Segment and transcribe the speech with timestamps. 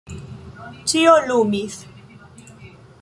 [0.93, 1.77] Ĉio lumis.